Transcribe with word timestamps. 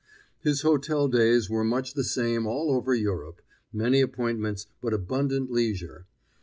His 0.39 0.61
hotel 0.63 1.07
days 1.07 1.47
were 1.47 1.63
much 1.63 1.93
the 1.93 2.03
same 2.03 2.47
all 2.47 2.71
over 2.71 2.95
Europe: 2.95 3.39
many 3.71 4.01
appointments, 4.01 4.65
but 4.81 4.95
abundant 4.95 5.51
leisure. 5.51 6.07